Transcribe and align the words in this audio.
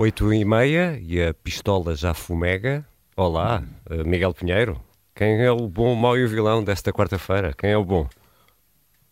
8 0.00 0.32
e 0.32 0.44
meia 0.46 0.98
e 0.98 1.22
a 1.22 1.34
pistola 1.34 1.94
já 1.94 2.14
fumega. 2.14 2.86
Olá, 3.14 3.62
eh, 3.90 4.02
Miguel 4.02 4.32
Pinheiro. 4.32 4.80
Quem 5.14 5.44
é 5.44 5.52
o 5.52 5.68
bom, 5.68 5.92
o 5.92 5.96
mau 5.96 6.16
e 6.16 6.24
o 6.24 6.28
vilão 6.28 6.64
desta 6.64 6.90
quarta-feira? 6.90 7.52
Quem 7.52 7.72
é 7.72 7.76
o 7.76 7.84
bom? 7.84 8.08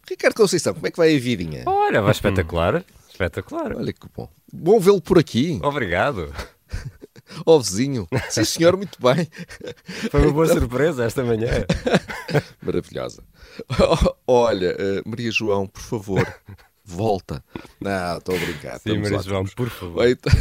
Ricardo 0.09 0.35
Conceição, 0.35 0.73
como 0.73 0.87
é 0.87 0.91
que 0.91 0.97
vai 0.97 1.15
a 1.15 1.19
vidinha? 1.21 1.65
Olha, 1.67 2.01
vai 2.01 2.13
espetacular. 2.13 2.83
espetacular. 3.07 3.77
Olha 3.77 3.93
que 3.93 4.09
bom. 4.17 4.31
Bom 4.51 4.81
vê-lo 4.81 5.03
por 5.03 5.19
aqui. 5.19 5.61
Obrigado. 5.63 6.33
Ó 7.45 7.57
oh, 7.57 7.61
vizinho. 7.61 8.09
Sim, 8.31 8.45
senhor, 8.45 8.75
muito 8.75 8.97
bem. 8.99 9.29
Foi 10.11 10.23
uma 10.23 10.33
boa 10.33 10.47
então... 10.47 10.59
surpresa 10.59 11.05
esta 11.05 11.23
manhã. 11.23 11.51
Maravilhosa. 12.63 13.23
Olha, 14.27 14.75
uh, 14.75 15.07
Maria 15.07 15.31
João, 15.31 15.67
por 15.67 15.83
favor, 15.83 16.27
volta. 16.89 17.45
Não, 17.81 18.19
estou 18.19 18.35
a 18.35 18.39
brincar. 18.39 18.81
Sim, 18.81 18.99
Maria 18.99 19.21
João, 19.21 19.45
por 19.45 19.69
favor. 19.69 20.09
Então... 20.09 20.33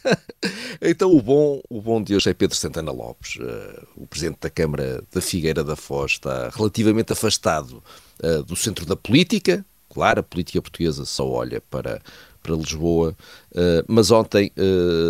então, 0.80 1.12
o, 1.12 1.20
bom, 1.20 1.60
o 1.68 1.80
bom 1.80 2.02
de 2.02 2.14
hoje 2.14 2.30
é 2.30 2.34
Pedro 2.34 2.56
Santana 2.56 2.92
Lopes. 2.92 3.36
Uh, 3.36 3.86
o 3.96 4.06
Presidente 4.06 4.38
da 4.40 4.50
Câmara 4.50 5.02
da 5.12 5.20
Figueira 5.20 5.64
da 5.64 5.76
Foz 5.76 6.12
está 6.12 6.50
relativamente 6.50 7.12
afastado 7.12 7.82
uh, 8.22 8.42
do 8.44 8.54
centro 8.54 8.86
da 8.86 8.96
política. 8.96 9.64
Claro, 9.92 10.20
a 10.20 10.22
política 10.22 10.62
portuguesa 10.62 11.04
só 11.04 11.28
olha 11.28 11.60
para, 11.60 12.00
para 12.42 12.54
Lisboa, 12.54 13.16
uh, 13.52 13.84
mas 13.88 14.10
ontem 14.10 14.52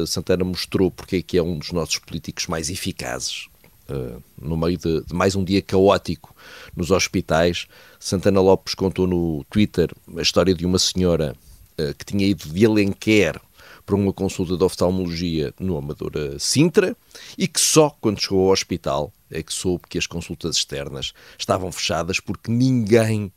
Santana 0.06 0.44
mostrou 0.44 0.90
porque 0.90 1.16
é 1.16 1.22
que 1.22 1.36
é 1.36 1.42
um 1.42 1.58
dos 1.58 1.72
nossos 1.72 1.98
políticos 1.98 2.46
mais 2.46 2.70
eficazes. 2.70 3.48
Uh, 3.88 4.20
no 4.40 4.56
meio 4.56 4.76
de, 4.76 5.02
de, 5.04 5.14
mais 5.14 5.36
um 5.36 5.44
dia 5.44 5.62
caótico 5.62 6.34
nos 6.74 6.90
hospitais, 6.90 7.68
Santana 8.00 8.40
Lopes 8.40 8.74
contou 8.74 9.06
no 9.06 9.44
Twitter 9.44 9.92
a 10.16 10.22
história 10.22 10.52
de 10.52 10.66
uma 10.66 10.78
senhora 10.78 11.36
uh, 11.78 11.94
que 11.94 12.04
tinha 12.04 12.26
ido 12.26 12.48
de 12.48 12.66
Alenquer 12.66 13.40
para 13.86 13.94
uma 13.94 14.12
consulta 14.12 14.56
de 14.56 14.64
oftalmologia 14.64 15.54
no 15.60 15.76
Amadora 15.76 16.36
Sintra 16.40 16.96
e 17.38 17.46
que 17.46 17.60
só 17.60 17.90
quando 18.00 18.20
chegou 18.20 18.46
ao 18.46 18.52
hospital 18.52 19.12
é 19.30 19.42
que 19.42 19.52
soube 19.52 19.84
que 19.88 19.98
as 19.98 20.06
consultas 20.06 20.56
externas 20.56 21.12
estavam 21.38 21.70
fechadas 21.70 22.18
porque 22.18 22.50
ninguém 22.50 23.32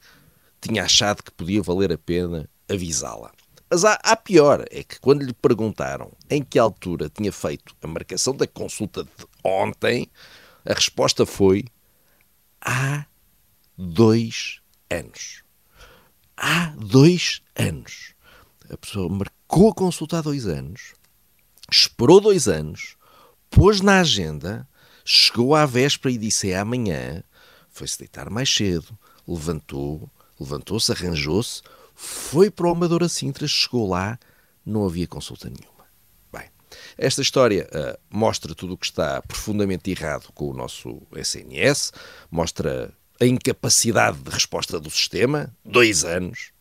tinha 0.60 0.84
achado 0.84 1.24
que 1.24 1.32
podia 1.32 1.62
valer 1.62 1.94
a 1.94 1.98
pena 1.98 2.50
avisá-la. 2.68 3.32
Mas 3.70 3.86
há, 3.86 4.00
há, 4.04 4.16
pior, 4.16 4.66
é 4.72 4.84
que 4.84 5.00
quando 5.00 5.22
lhe 5.22 5.34
perguntaram 5.34 6.12
em 6.30 6.44
que 6.44 6.58
altura 6.58 7.10
tinha 7.10 7.32
feito 7.32 7.76
a 7.84 7.88
marcação 7.88 8.36
da 8.36 8.48
consulta 8.48 9.04
de 9.04 9.10
ontem, 9.44 10.10
a 10.66 10.74
resposta 10.74 11.26
foi 11.26 11.66
há 12.62 13.06
dois 13.78 14.62
anos. 14.90 15.44
Há 16.36 16.74
dois 16.78 17.42
anos. 17.56 18.14
A 18.70 18.78
pessoa 18.78 19.10
marcou 19.10 19.72
a 19.72 19.74
consulta 19.74 20.20
há 20.20 20.22
dois 20.22 20.46
anos, 20.46 20.94
esperou 21.72 22.22
dois 22.22 22.48
anos, 22.48 22.96
pôs 23.50 23.82
na 23.82 24.00
agenda, 24.00 24.68
chegou 25.04 25.56
à 25.56 25.66
véspera 25.66 26.14
e 26.14 26.18
disse 26.18 26.52
é 26.52 26.60
amanhã, 26.60 27.24
foi-se 27.70 27.98
deitar 27.98 28.30
mais 28.30 28.54
cedo, 28.54 28.98
levantou, 29.28 30.10
levantou-se, 30.40 30.92
arranjou-se, 30.92 31.64
foi 31.96 32.52
para 32.52 32.68
o 32.68 32.72
Amadora 32.72 33.10
Sintra, 33.10 33.48
chegou 33.48 33.90
lá, 33.90 34.20
não 34.66 34.86
havia 34.86 35.08
consulta 35.08 35.50
nenhuma. 35.50 35.79
Esta 36.98 37.22
história 37.22 37.68
uh, 37.72 38.00
mostra 38.10 38.54
tudo 38.54 38.74
o 38.74 38.78
que 38.78 38.86
está 38.86 39.22
profundamente 39.22 39.90
errado 39.92 40.32
com 40.34 40.50
o 40.50 40.54
nosso 40.54 41.02
SNS, 41.16 41.92
mostra 42.30 42.94
a 43.20 43.26
incapacidade 43.26 44.18
de 44.20 44.30
resposta 44.30 44.80
do 44.80 44.90
sistema, 44.90 45.54
dois 45.64 46.04
anos, 46.06 46.52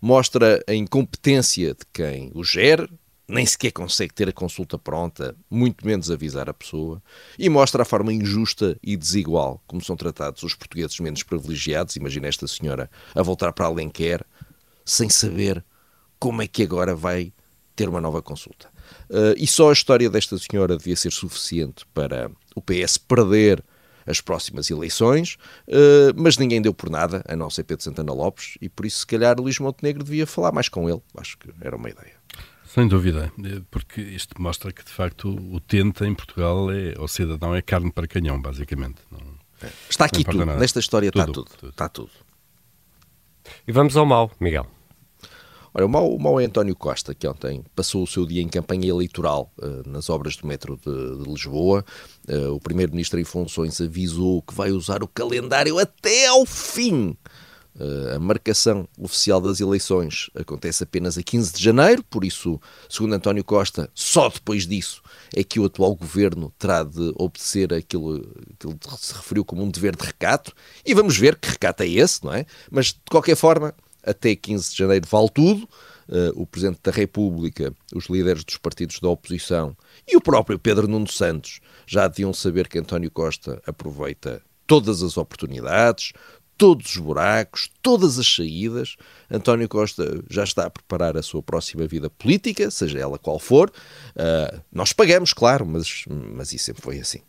mostra 0.00 0.62
a 0.66 0.74
incompetência 0.74 1.74
de 1.74 1.84
quem 1.92 2.30
o 2.34 2.42
gera, 2.42 2.88
nem 3.28 3.46
sequer 3.46 3.70
consegue 3.70 4.12
ter 4.12 4.28
a 4.28 4.32
consulta 4.32 4.76
pronta, 4.76 5.36
muito 5.50 5.86
menos 5.86 6.10
avisar 6.10 6.50
a 6.50 6.54
pessoa, 6.54 7.02
e 7.38 7.48
mostra 7.48 7.82
a 7.82 7.84
forma 7.84 8.12
injusta 8.12 8.76
e 8.82 8.96
desigual 8.96 9.62
como 9.66 9.82
são 9.82 9.96
tratados 9.96 10.42
os 10.42 10.54
portugueses 10.54 10.98
menos 10.98 11.22
privilegiados. 11.22 11.96
Imagina 11.96 12.28
esta 12.28 12.46
senhora 12.46 12.90
a 13.14 13.22
voltar 13.22 13.52
para 13.52 13.66
Alenquer 13.66 14.24
sem 14.84 15.08
saber 15.08 15.64
como 16.18 16.42
é 16.42 16.46
que 16.46 16.62
agora 16.62 16.94
vai 16.94 17.32
ter 17.74 17.88
uma 17.88 18.00
nova 18.00 18.20
consulta. 18.20 18.71
Uh, 19.10 19.34
e 19.36 19.46
só 19.46 19.70
a 19.70 19.72
história 19.72 20.08
desta 20.08 20.36
senhora 20.38 20.76
devia 20.76 20.96
ser 20.96 21.12
suficiente 21.12 21.84
para 21.92 22.30
o 22.54 22.62
PS 22.62 22.98
perder 22.98 23.62
as 24.06 24.20
próximas 24.20 24.70
eleições, 24.70 25.36
uh, 25.68 26.12
mas 26.16 26.36
ninguém 26.36 26.60
deu 26.60 26.74
por 26.74 26.90
nada, 26.90 27.22
a 27.28 27.36
não 27.36 27.48
ser 27.48 27.64
Pedro 27.64 27.84
Santana 27.84 28.12
Lopes, 28.12 28.58
e 28.60 28.68
por 28.68 28.86
isso, 28.86 29.00
se 29.00 29.06
calhar, 29.06 29.38
Luís 29.38 29.58
Montenegro 29.58 30.02
devia 30.02 30.26
falar 30.26 30.52
mais 30.52 30.68
com 30.68 30.88
ele. 30.88 31.00
Acho 31.16 31.38
que 31.38 31.50
era 31.60 31.76
uma 31.76 31.88
ideia. 31.88 32.14
Sem 32.66 32.88
dúvida, 32.88 33.30
eh, 33.44 33.60
porque 33.70 34.00
isto 34.00 34.40
mostra 34.40 34.72
que, 34.72 34.82
de 34.82 34.90
facto, 34.90 35.28
o 35.28 35.60
tente 35.60 36.04
em 36.04 36.14
Portugal, 36.14 36.72
é, 36.72 36.94
o 36.98 37.06
cidadão, 37.06 37.54
é 37.54 37.60
carne 37.60 37.92
para 37.92 38.06
canhão, 38.06 38.40
basicamente. 38.40 39.02
Não, 39.10 39.20
está 39.90 40.06
aqui 40.06 40.24
tudo. 40.24 40.46
Nada. 40.46 40.58
Nesta 40.58 40.80
história 40.80 41.12
tudo, 41.12 41.20
está 41.20 41.32
tudo. 41.32 41.50
tudo. 41.58 41.68
Está 41.70 41.88
tudo. 41.88 42.10
E 43.68 43.72
vamos 43.72 43.94
ao 43.94 44.06
mal, 44.06 44.30
Miguel. 44.40 44.66
Olha, 45.74 45.86
o 45.86 45.88
mau, 45.88 46.14
o 46.14 46.20
mau 46.20 46.38
António 46.38 46.76
Costa, 46.76 47.14
que 47.14 47.26
ontem 47.26 47.64
passou 47.74 48.02
o 48.02 48.06
seu 48.06 48.26
dia 48.26 48.42
em 48.42 48.48
campanha 48.48 48.88
eleitoral 48.88 49.50
uh, 49.58 49.88
nas 49.88 50.10
obras 50.10 50.36
do 50.36 50.46
metro 50.46 50.76
de, 50.76 51.22
de 51.22 51.30
Lisboa. 51.30 51.82
Uh, 52.28 52.52
o 52.52 52.60
primeiro-ministro 52.60 53.18
em 53.18 53.24
funções 53.24 53.80
avisou 53.80 54.42
que 54.42 54.52
vai 54.52 54.70
usar 54.70 55.02
o 55.02 55.08
calendário 55.08 55.78
até 55.78 56.26
ao 56.26 56.44
fim. 56.44 57.16
Uh, 57.74 58.16
a 58.16 58.18
marcação 58.18 58.86
oficial 58.98 59.40
das 59.40 59.60
eleições 59.60 60.28
acontece 60.34 60.84
apenas 60.84 61.16
a 61.16 61.22
15 61.22 61.54
de 61.54 61.64
janeiro, 61.64 62.04
por 62.04 62.22
isso, 62.22 62.60
segundo 62.86 63.14
António 63.14 63.42
Costa, 63.42 63.90
só 63.94 64.28
depois 64.28 64.66
disso 64.66 65.02
é 65.34 65.42
que 65.42 65.58
o 65.58 65.64
atual 65.64 65.94
governo 65.94 66.52
terá 66.58 66.82
de 66.82 67.14
obedecer 67.16 67.72
aquilo 67.72 68.20
que 68.58 68.66
ele 68.66 68.76
se 68.98 69.14
referiu 69.14 69.42
como 69.42 69.62
um 69.62 69.70
dever 69.70 69.96
de 69.96 70.04
recato. 70.04 70.52
E 70.84 70.92
vamos 70.92 71.16
ver 71.16 71.36
que 71.36 71.48
recato 71.48 71.82
é 71.82 71.88
esse, 71.88 72.22
não 72.22 72.34
é? 72.34 72.44
Mas, 72.70 72.88
de 72.88 73.00
qualquer 73.10 73.36
forma, 73.36 73.74
até 74.02 74.34
15 74.34 74.70
de 74.70 74.76
janeiro 74.76 75.06
vale 75.08 75.28
tudo. 75.28 75.68
Uh, 76.08 76.32
o 76.34 76.44
Presidente 76.44 76.80
da 76.82 76.90
República, 76.90 77.72
os 77.94 78.06
líderes 78.06 78.44
dos 78.44 78.56
partidos 78.58 78.98
da 78.98 79.08
oposição 79.08 79.74
e 80.06 80.16
o 80.16 80.20
próprio 80.20 80.58
Pedro 80.58 80.88
Nuno 80.88 81.08
Santos 81.08 81.60
já 81.86 82.08
deviam 82.08 82.32
saber 82.34 82.68
que 82.68 82.78
António 82.78 83.10
Costa 83.10 83.62
aproveita 83.64 84.42
todas 84.66 85.02
as 85.02 85.16
oportunidades, 85.16 86.12
todos 86.58 86.94
os 86.94 86.96
buracos, 86.96 87.70
todas 87.80 88.18
as 88.18 88.34
saídas. 88.34 88.96
António 89.30 89.68
Costa 89.68 90.22
já 90.28 90.44
está 90.44 90.66
a 90.66 90.70
preparar 90.70 91.16
a 91.16 91.22
sua 91.22 91.42
próxima 91.42 91.86
vida 91.86 92.10
política, 92.10 92.70
seja 92.70 92.98
ela 92.98 93.18
qual 93.18 93.38
for. 93.38 93.70
Uh, 94.10 94.60
nós 94.72 94.92
pagamos, 94.92 95.32
claro, 95.32 95.64
mas, 95.64 96.04
mas 96.08 96.52
isso 96.52 96.66
sempre 96.66 96.82
foi 96.82 96.98
assim. 96.98 97.20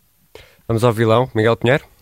Vamos 0.67 0.83
ao 0.83 0.93
vilão, 0.93 1.29
Miguel 1.33 1.57
Pinheiro. 1.57 1.92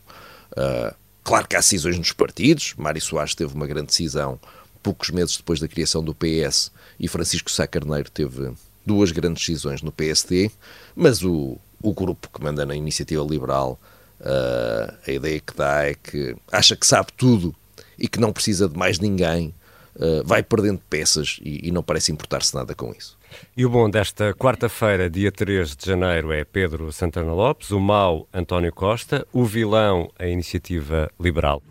Uh, 0.51 0.95
claro 1.23 1.47
que 1.47 1.55
há 1.55 1.59
decisões 1.59 1.97
nos 1.97 2.11
partidos. 2.11 2.73
Mário 2.77 3.01
Soares 3.01 3.35
teve 3.35 3.53
uma 3.53 3.67
grande 3.67 3.87
decisão 3.87 4.39
poucos 4.81 5.09
meses 5.09 5.37
depois 5.37 5.59
da 5.59 5.67
criação 5.67 6.03
do 6.03 6.15
PS 6.15 6.71
e 6.99 7.07
Francisco 7.07 7.51
Sá 7.51 7.67
Carneiro 7.67 8.09
teve 8.09 8.51
duas 8.85 9.11
grandes 9.11 9.45
decisões 9.45 9.81
no 9.81 9.91
PSD, 9.91 10.49
mas 10.95 11.23
o, 11.23 11.57
o 11.81 11.93
grupo 11.93 12.29
que 12.33 12.43
manda 12.43 12.65
na 12.65 12.75
iniciativa 12.75 13.23
liberal, 13.23 13.79
uh, 14.21 14.93
a 15.05 15.11
ideia 15.11 15.39
que 15.39 15.55
dá 15.55 15.83
é 15.85 15.93
que 15.93 16.35
acha 16.51 16.75
que 16.75 16.87
sabe 16.87 17.09
tudo 17.15 17.53
e 17.97 18.07
que 18.07 18.19
não 18.19 18.33
precisa 18.33 18.67
de 18.67 18.77
mais 18.77 18.99
ninguém 18.99 19.53
uh, 19.95 20.25
vai 20.25 20.41
perdendo 20.41 20.81
peças 20.89 21.39
e, 21.41 21.67
e 21.67 21.71
não 21.71 21.83
parece 21.83 22.11
importar-se 22.11 22.55
nada 22.55 22.73
com 22.73 22.91
isso. 22.97 23.18
E 23.55 23.65
o 23.65 23.69
bom 23.69 23.89
desta 23.89 24.33
quarta-feira, 24.33 25.09
dia 25.09 25.31
3 25.31 25.75
de 25.75 25.85
janeiro, 25.85 26.31
é 26.31 26.43
Pedro 26.43 26.91
Santana 26.91 27.33
Lopes, 27.33 27.71
o 27.71 27.79
mau 27.79 28.27
António 28.33 28.73
Costa, 28.73 29.25
o 29.33 29.43
vilão 29.43 30.09
a 30.17 30.27
Iniciativa 30.27 31.09
Liberal. 31.19 31.61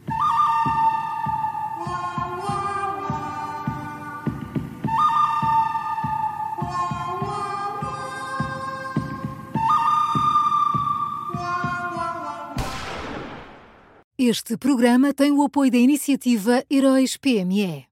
Este 14.21 14.57
programa 14.57 15.15
tem 15.15 15.31
o 15.31 15.43
apoio 15.43 15.71
da 15.71 15.79
iniciativa 15.79 16.65
Heróis 16.69 17.17
PME. 17.17 17.87